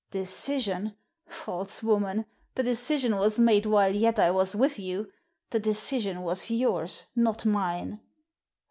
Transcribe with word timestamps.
"Decision! 0.09 0.95
False 1.27 1.83
woman, 1.83 2.25
the 2.55 2.63
decision 2.63 3.17
was 3.17 3.39
made 3.39 3.67
while 3.67 3.93
yet 3.93 4.17
I 4.17 4.31
was 4.31 4.55
with 4.55 4.79
you. 4.79 5.11
The 5.51 5.59
decision 5.59 6.23
was 6.23 6.49
yours, 6.49 7.05
not 7.15 7.45
mine." 7.45 7.99